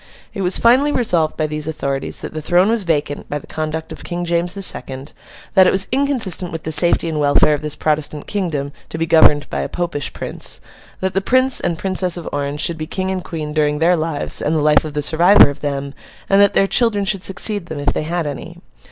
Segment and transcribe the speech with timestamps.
[0.33, 3.91] It was finally resolved by these authorities that the throne was vacant by the conduct
[3.91, 5.13] of King James the Second;
[5.53, 9.05] that it was inconsistent with the safety and welfare of this Protestant kingdom, to be
[9.05, 10.59] governed by a Popish prince;
[11.01, 14.41] that the Prince and Princess of Orange should be King and Queen during their lives
[14.41, 15.93] and the life of the survivor of them;
[16.27, 18.59] and that their children should succeed them, if they had any.